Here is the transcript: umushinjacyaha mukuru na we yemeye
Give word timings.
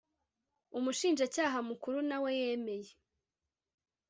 umushinjacyaha 0.77 1.57
mukuru 1.69 1.97
na 2.09 2.17
we 2.23 2.29
yemeye 2.41 2.91